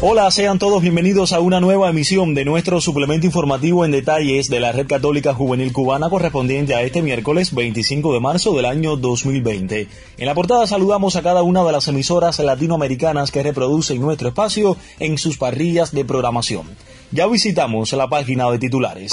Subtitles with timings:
[0.00, 4.60] Hola, sean todos bienvenidos a una nueva emisión de nuestro suplemento informativo en detalles de
[4.60, 9.88] la Red Católica Juvenil Cubana correspondiente a este miércoles 25 de marzo del año 2020.
[10.18, 14.76] En la portada saludamos a cada una de las emisoras latinoamericanas que reproducen nuestro espacio
[15.00, 16.68] en sus parrillas de programación.
[17.10, 19.12] Ya visitamos la página de titulares.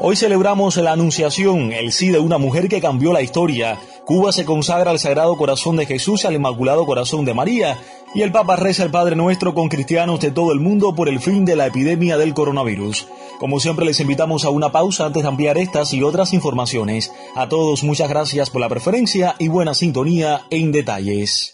[0.00, 3.78] Hoy celebramos la Anunciación, el sí de una mujer que cambió la historia.
[4.04, 7.78] Cuba se consagra al Sagrado Corazón de Jesús y al Inmaculado Corazón de María
[8.14, 11.20] y el Papa reza el Padre Nuestro con cristianos de todo el mundo por el
[11.20, 13.06] fin de la epidemia del coronavirus.
[13.38, 17.12] Como siempre les invitamos a una pausa antes de ampliar estas y otras informaciones.
[17.36, 21.50] A todos muchas gracias por la preferencia y buena sintonía en detalles.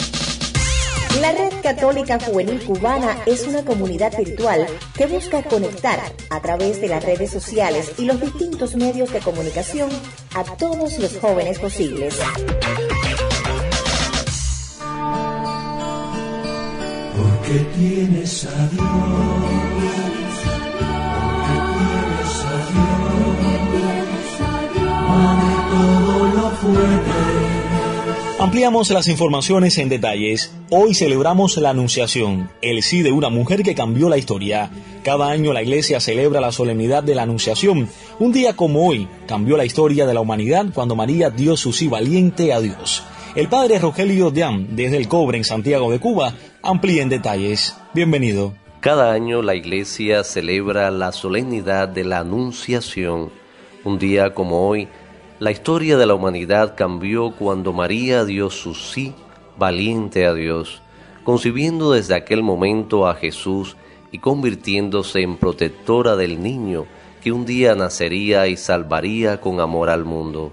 [1.20, 6.88] La Red Católica Juvenil Cubana es una comunidad virtual que busca conectar a través de
[6.88, 9.90] las redes sociales y los distintos medios de comunicación
[10.34, 12.18] a todos los jóvenes posibles.
[28.38, 30.52] Ampliamos las informaciones en detalles.
[30.70, 34.70] Hoy celebramos la Anunciación, el sí de una mujer que cambió la historia.
[35.02, 37.88] Cada año la Iglesia celebra la solemnidad de la Anunciación.
[38.18, 41.88] Un día como hoy cambió la historia de la humanidad cuando María dio su sí
[41.88, 43.02] valiente a Dios.
[43.34, 47.76] El padre Rogelio Diam, desde el Cobre en Santiago de Cuba, amplía en detalles.
[47.92, 48.54] Bienvenido.
[48.78, 53.30] Cada año la iglesia celebra la solemnidad de la Anunciación.
[53.82, 54.86] Un día como hoy,
[55.40, 59.14] la historia de la humanidad cambió cuando María dio su sí
[59.58, 60.80] valiente a Dios,
[61.24, 63.76] concibiendo desde aquel momento a Jesús
[64.12, 66.86] y convirtiéndose en protectora del niño
[67.20, 70.52] que un día nacería y salvaría con amor al mundo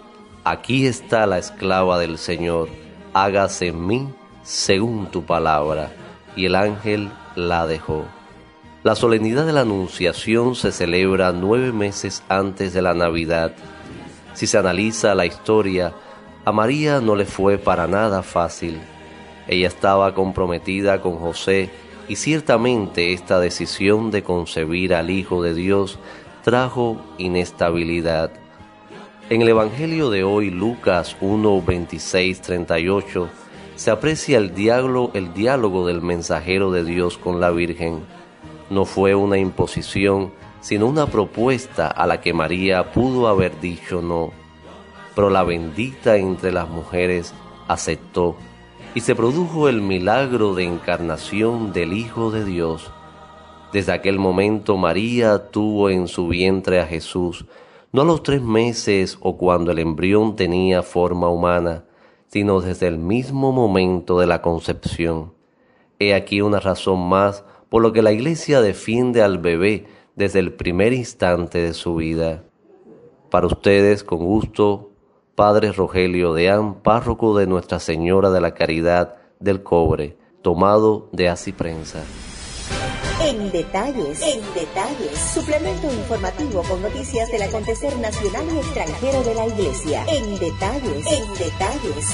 [0.43, 2.69] Aquí está la esclava del Señor,
[3.13, 4.09] hágase en mí
[4.41, 5.91] según tu palabra.
[6.35, 8.05] Y el ángel la dejó.
[8.83, 13.53] La solemnidad de la Anunciación se celebra nueve meses antes de la Navidad.
[14.33, 15.93] Si se analiza la historia,
[16.43, 18.81] a María no le fue para nada fácil.
[19.47, 21.69] Ella estaba comprometida con José
[22.07, 25.99] y ciertamente esta decisión de concebir al Hijo de Dios
[26.43, 28.40] trajo inestabilidad.
[29.31, 33.29] En el Evangelio de hoy, Lucas 1, 26, 38,
[33.77, 38.01] se aprecia el diálogo, el diálogo del mensajero de Dios con la Virgen.
[38.69, 44.33] No fue una imposición, sino una propuesta a la que María pudo haber dicho no.
[45.15, 47.33] Pero la bendita entre las mujeres
[47.69, 48.35] aceptó
[48.95, 52.91] y se produjo el milagro de encarnación del Hijo de Dios.
[53.71, 57.45] Desde aquel momento María tuvo en su vientre a Jesús,
[57.91, 61.85] no a los tres meses o cuando el embrión tenía forma humana,
[62.27, 65.33] sino desde el mismo momento de la concepción.
[65.99, 69.85] He aquí una razón más por lo que la Iglesia defiende al bebé
[70.15, 72.43] desde el primer instante de su vida.
[73.29, 74.91] Para ustedes, con gusto,
[75.35, 81.51] Padre Rogelio Deán, párroco de Nuestra Señora de la Caridad del Cobre, tomado de Así
[81.51, 82.03] Prensa.
[83.27, 89.47] En detalles, en detalles, suplemento informativo con noticias del acontecer nacional y extranjero de la
[89.47, 90.05] Iglesia.
[90.07, 92.05] En detalles, en detalles.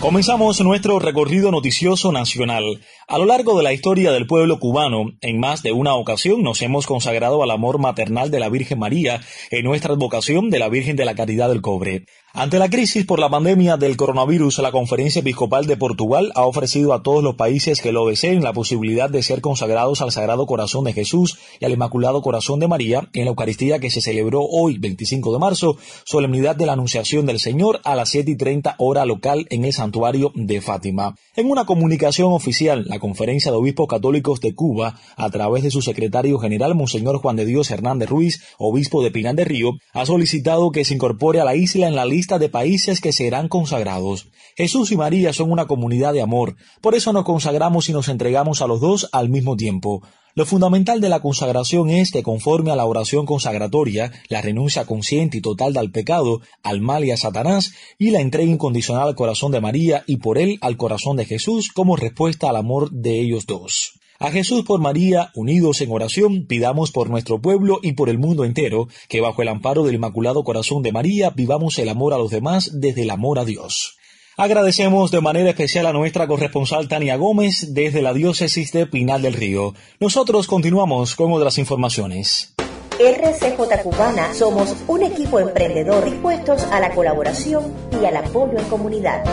[0.00, 2.80] Comenzamos nuestro recorrido noticioso nacional.
[3.08, 6.62] A lo largo de la historia del pueblo cubano, en más de una ocasión nos
[6.62, 9.20] hemos consagrado al amor maternal de la Virgen María
[9.50, 12.04] en nuestra advocación de la Virgen de la Caridad del Cobre.
[12.38, 16.92] Ante la crisis por la pandemia del coronavirus, la Conferencia Episcopal de Portugal ha ofrecido
[16.92, 20.84] a todos los países que lo deseen la posibilidad de ser consagrados al Sagrado Corazón
[20.84, 24.76] de Jesús y al Inmaculado Corazón de María en la Eucaristía que se celebró hoy,
[24.76, 29.06] 25 de marzo, solemnidad de la Anunciación del Señor a las 7 y 30 hora
[29.06, 31.14] local en el santuario de Fátima.
[31.36, 35.80] En una comunicación oficial, la Conferencia de Obispos Católicos de Cuba, a través de su
[35.80, 40.70] secretario general, Monseñor Juan de Dios Hernández Ruiz, obispo de Pinar de Río, ha solicitado
[40.70, 44.28] que se incorpore a la isla en la lista de países que serán consagrados.
[44.56, 48.60] Jesús y María son una comunidad de amor, por eso nos consagramos y nos entregamos
[48.60, 50.02] a los dos al mismo tiempo.
[50.34, 55.38] Lo fundamental de la consagración es que conforme a la oración consagratoria, la renuncia consciente
[55.38, 59.52] y total al pecado, al mal y a Satanás, y la entrega incondicional al corazón
[59.52, 63.46] de María y por él al corazón de Jesús como respuesta al amor de ellos
[63.46, 63.98] dos.
[64.18, 68.44] A Jesús por María, unidos en oración, pidamos por nuestro pueblo y por el mundo
[68.44, 72.30] entero, que bajo el amparo del Inmaculado Corazón de María vivamos el amor a los
[72.30, 73.98] demás desde el amor a Dios.
[74.38, 79.34] Agradecemos de manera especial a nuestra corresponsal Tania Gómez desde la diócesis de Pinal del
[79.34, 79.74] Río.
[80.00, 82.54] Nosotros continuamos con otras informaciones.
[82.98, 89.24] RCJ Cubana somos un equipo emprendedor dispuestos a la colaboración y al apoyo en comunidad.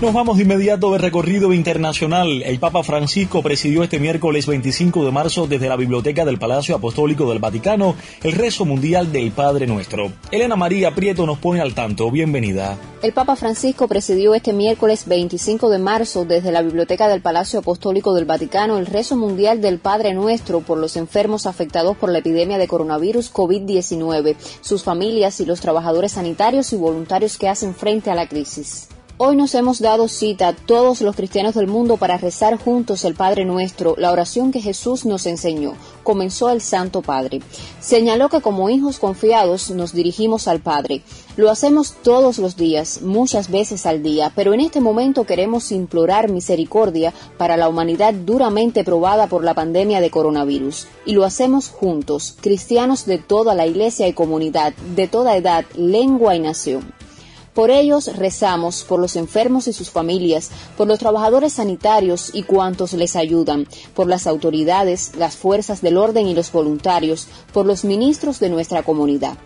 [0.00, 2.42] Nos vamos de inmediato de recorrido internacional.
[2.42, 7.28] El Papa Francisco presidió este miércoles 25 de marzo desde la Biblioteca del Palacio Apostólico
[7.28, 10.10] del Vaticano el rezo mundial del Padre Nuestro.
[10.30, 12.10] Elena María Prieto nos pone al tanto.
[12.10, 12.78] Bienvenida.
[13.02, 18.14] El Papa Francisco presidió este miércoles 25 de marzo desde la Biblioteca del Palacio Apostólico
[18.14, 22.56] del Vaticano el rezo mundial del Padre Nuestro por los enfermos afectados por la epidemia
[22.56, 28.14] de coronavirus COVID-19, sus familias y los trabajadores sanitarios y voluntarios que hacen frente a
[28.14, 28.88] la crisis.
[29.22, 33.44] Hoy nos hemos dado cita todos los cristianos del mundo para rezar juntos el Padre
[33.44, 35.74] Nuestro, la oración que Jesús nos enseñó.
[36.02, 37.42] Comenzó el Santo Padre.
[37.80, 41.02] Señaló que como hijos confiados nos dirigimos al Padre.
[41.36, 46.30] Lo hacemos todos los días, muchas veces al día, pero en este momento queremos implorar
[46.30, 50.86] misericordia para la humanidad duramente probada por la pandemia de coronavirus.
[51.04, 56.36] Y lo hacemos juntos, cristianos de toda la iglesia y comunidad, de toda edad, lengua
[56.36, 56.99] y nación.
[57.54, 62.92] Por ellos rezamos, por los enfermos y sus familias, por los trabajadores sanitarios y cuantos
[62.92, 68.38] les ayudan, por las autoridades, las fuerzas del orden y los voluntarios, por los ministros
[68.38, 69.36] de nuestra comunidad.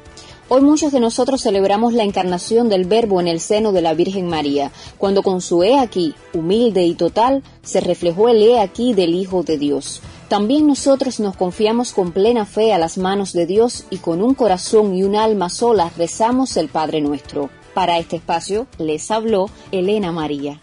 [0.51, 4.29] Hoy muchos de nosotros celebramos la encarnación del Verbo en el seno de la Virgen
[4.29, 9.15] María, cuando con su He aquí, humilde y total, se reflejó el He aquí del
[9.15, 10.03] Hijo de Dios.
[10.29, 14.35] También nosotros nos confiamos con plena fe a las manos de Dios y con un
[14.35, 17.49] corazón y un alma sola rezamos el Padre nuestro.
[17.75, 20.61] Para este espacio les habló Elena María.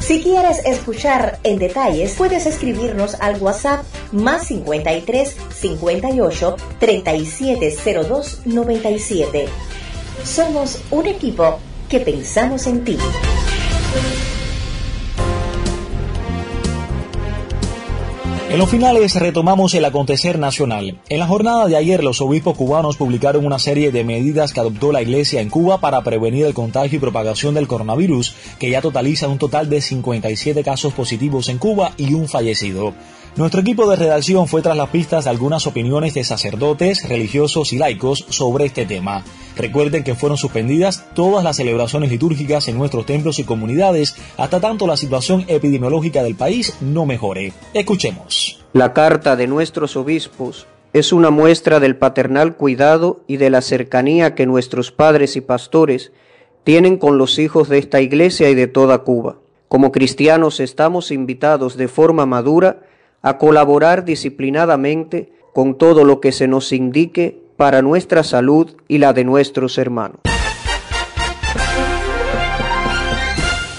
[0.00, 9.48] Si quieres escuchar en detalles, puedes escribirnos al WhatsApp más 53 58 3702 97.
[10.24, 11.58] Somos un equipo
[11.90, 12.96] que pensamos en ti.
[18.50, 20.98] En los finales retomamos el acontecer nacional.
[21.10, 24.90] En la jornada de ayer los obispos cubanos publicaron una serie de medidas que adoptó
[24.90, 29.28] la Iglesia en Cuba para prevenir el contagio y propagación del coronavirus, que ya totaliza
[29.28, 32.94] un total de 57 casos positivos en Cuba y un fallecido.
[33.36, 37.78] Nuestro equipo de redacción fue tras las pistas de algunas opiniones de sacerdotes, religiosos y
[37.78, 39.22] laicos sobre este tema.
[39.56, 44.86] Recuerden que fueron suspendidas todas las celebraciones litúrgicas en nuestros templos y comunidades hasta tanto
[44.86, 47.52] la situación epidemiológica del país no mejore.
[47.74, 48.37] Escuchemos.
[48.74, 54.34] La carta de nuestros obispos es una muestra del paternal cuidado y de la cercanía
[54.34, 56.12] que nuestros padres y pastores
[56.64, 59.36] tienen con los hijos de esta iglesia y de toda Cuba.
[59.68, 62.82] Como cristianos estamos invitados de forma madura
[63.22, 69.14] a colaborar disciplinadamente con todo lo que se nos indique para nuestra salud y la
[69.14, 70.20] de nuestros hermanos.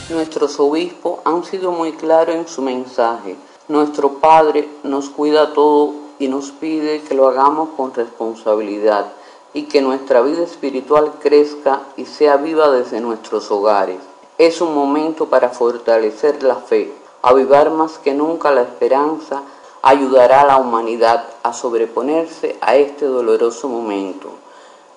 [0.09, 3.35] Nuestros obispos han sido muy claros en su mensaje.
[3.69, 9.11] Nuestro Padre nos cuida todo y nos pide que lo hagamos con responsabilidad
[9.53, 13.99] y que nuestra vida espiritual crezca y sea viva desde nuestros hogares.
[14.39, 19.43] Es un momento para fortalecer la fe, avivar más que nunca la esperanza,
[19.83, 24.31] ayudará a la humanidad a sobreponerse a este doloroso momento.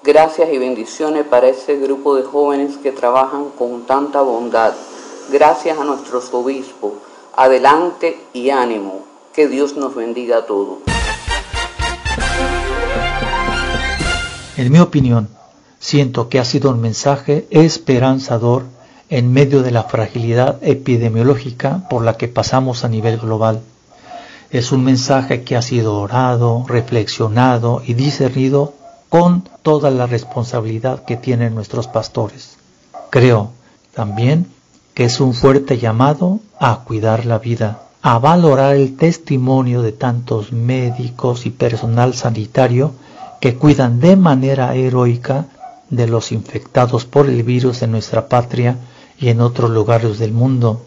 [0.02, 4.73] Gracias y bendiciones para ese grupo de jóvenes que trabajan con tanta bondad.
[5.29, 6.93] Gracias a nuestros obispos.
[7.35, 9.07] Adelante y ánimo.
[9.35, 10.81] Que Dios nos bendiga a todos.
[14.59, 15.29] En mi opinión,
[15.79, 18.65] siento que ha sido un mensaje esperanzador
[19.09, 23.62] en medio de la fragilidad epidemiológica por la que pasamos a nivel global.
[24.51, 28.75] Es un mensaje que ha sido orado, reflexionado y discernido
[29.09, 32.59] con toda la responsabilidad que tienen nuestros pastores.
[33.09, 33.53] Creo
[33.95, 34.47] también
[34.95, 40.53] que es un fuerte llamado a cuidar la vida, a valorar el testimonio de tantos
[40.53, 42.93] médicos y personal sanitario
[43.41, 45.47] que cuidan de manera heroica
[45.89, 48.77] de los infectados por el virus en nuestra patria
[49.19, 50.83] y en otros lugares del mundo.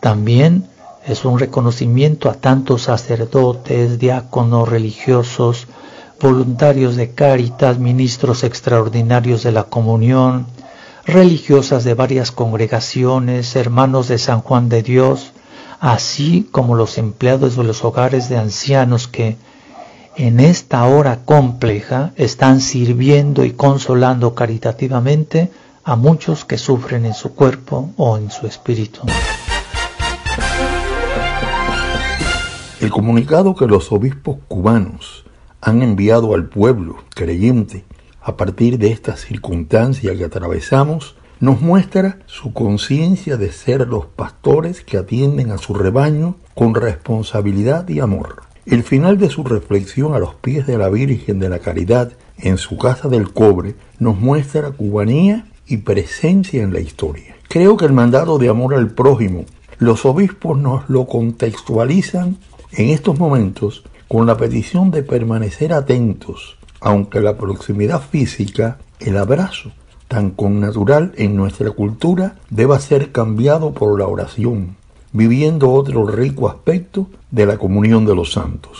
[0.00, 0.66] También
[1.06, 5.66] es un reconocimiento a tantos sacerdotes, diáconos, religiosos,
[6.20, 10.46] voluntarios de Cáritas, ministros extraordinarios de la comunión,
[11.04, 15.32] religiosas de varias congregaciones, hermanos de San Juan de Dios,
[15.80, 19.36] así como los empleados de los hogares de ancianos que
[20.16, 25.50] en esta hora compleja están sirviendo y consolando caritativamente
[25.84, 29.00] a muchos que sufren en su cuerpo o en su espíritu.
[32.80, 35.24] El comunicado que los obispos cubanos
[35.60, 37.84] han enviado al pueblo creyente
[38.22, 44.82] a partir de esta circunstancia que atravesamos nos muestra su conciencia de ser los pastores
[44.82, 48.42] que atienden a su rebaño con responsabilidad y amor.
[48.64, 52.58] El final de su reflexión a los pies de la Virgen de la Caridad en
[52.58, 57.34] su casa del cobre nos muestra cubanía y presencia en la historia.
[57.48, 59.44] Creo que el mandato de amor al prójimo,
[59.78, 62.36] los obispos nos lo contextualizan
[62.70, 69.70] en estos momentos con la petición de permanecer atentos, aunque la proximidad física, el abrazo,
[70.08, 74.76] tan connatural en nuestra cultura deba ser cambiado por la oración,
[75.12, 78.78] viviendo otro rico aspecto de la comunión de los santos.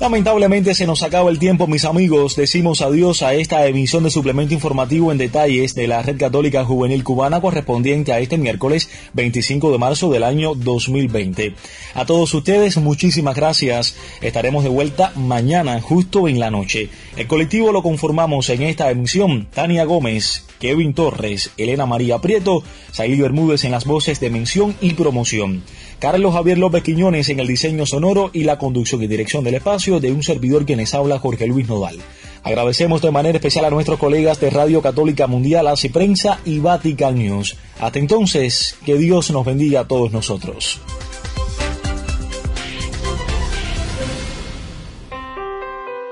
[0.00, 2.36] Lamentablemente se nos acaba el tiempo, mis amigos.
[2.36, 7.02] Decimos adiós a esta emisión de suplemento informativo en detalles de la Red Católica Juvenil
[7.02, 11.52] Cubana correspondiente a este miércoles 25 de marzo del año 2020.
[11.94, 13.96] A todos ustedes, muchísimas gracias.
[14.22, 16.90] Estaremos de vuelta mañana, justo en la noche.
[17.16, 19.48] El colectivo lo conformamos en esta emisión.
[19.52, 22.62] Tania Gómez, Kevin Torres, Elena María Prieto,
[22.92, 25.62] Sailio Bermúdez en las voces de mención y promoción.
[25.98, 30.00] Carlos Javier López Quiñones en el diseño sonoro y la conducción y dirección del espacio
[30.00, 31.98] de un servidor que les habla Jorge Luis Nodal.
[32.42, 37.16] Agradecemos de manera especial a nuestros colegas de Radio Católica Mundial, Así Prensa y Vatican
[37.16, 37.56] News.
[37.80, 40.80] Hasta entonces, que Dios nos bendiga a todos nosotros.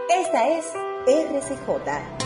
[0.08, 0.64] Esta es
[1.06, 2.25] RCJ,